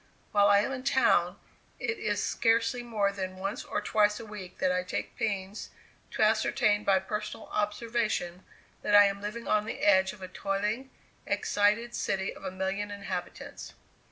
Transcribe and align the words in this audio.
While 0.31 0.47
I 0.49 0.61
am 0.61 0.71
in 0.71 0.83
town, 0.83 1.35
it 1.79 1.99
is 1.99 2.23
scarcely 2.23 2.81
more 2.81 3.11
than 3.11 3.35
once 3.35 3.63
or 3.63 3.81
twice 3.81 4.19
a 4.19 4.25
week 4.25 4.57
that 4.57 4.71
I 4.71 4.81
take 4.81 5.15
pains 5.15 5.69
to 6.09 6.23
ascertain 6.23 6.83
by 6.83 6.97
personal 6.97 7.49
observation 7.51 8.43
that 8.81 8.95
I 8.95 9.05
am 9.05 9.21
living 9.21 9.47
on 9.47 9.65
the 9.67 9.81
edge 9.81 10.11
of 10.11 10.23
a 10.23 10.27
toiling, 10.27 10.89
excited 11.27 11.93
city 11.93 12.33
of 12.33 12.43
a 12.43 12.49
million 12.49 12.89
inhabitants. 12.89 13.73